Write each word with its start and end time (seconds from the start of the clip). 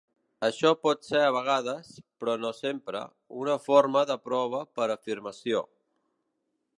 Això 0.45 0.69
pot 0.85 1.03
ser 1.09 1.19
a 1.25 1.33
vegades, 1.35 1.91
però 2.23 2.35
no 2.45 2.51
sempre, 2.61 3.03
una 3.43 3.57
forma 3.67 4.03
de 4.13 4.19
prova 4.31 4.63
per 4.79 4.89
afirmació. 4.95 5.63